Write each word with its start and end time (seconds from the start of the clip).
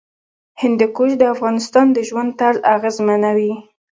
هندوکش 0.61 1.11
د 1.17 1.23
افغانانو 1.33 1.93
د 1.95 1.97
ژوند 2.07 2.29
طرز 2.39 2.57
اغېزمنوي. 2.75 3.53